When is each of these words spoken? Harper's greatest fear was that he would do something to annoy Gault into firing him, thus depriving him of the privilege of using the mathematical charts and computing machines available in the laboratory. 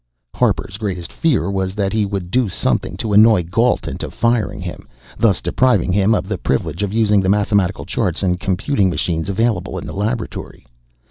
Harper's 0.33 0.77
greatest 0.77 1.13
fear 1.13 1.51
was 1.51 1.75
that 1.75 1.93
he 1.93 2.07
would 2.07 2.31
do 2.31 2.49
something 2.49 2.97
to 2.97 3.13
annoy 3.13 3.43
Gault 3.43 3.87
into 3.87 4.09
firing 4.09 4.59
him, 4.59 4.87
thus 5.15 5.41
depriving 5.43 5.91
him 5.93 6.15
of 6.15 6.27
the 6.27 6.39
privilege 6.39 6.81
of 6.81 6.91
using 6.91 7.21
the 7.21 7.29
mathematical 7.29 7.85
charts 7.85 8.23
and 8.23 8.39
computing 8.39 8.89
machines 8.89 9.29
available 9.29 9.77
in 9.77 9.85
the 9.85 9.93
laboratory. 9.93 10.65